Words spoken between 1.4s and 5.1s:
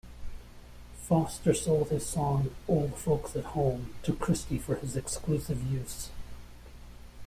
sold his song, "Old Folks at Home", to Christy for his